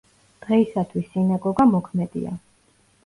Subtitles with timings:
[0.45, 2.37] დღეისათვის სინაგოგა მოქმედია.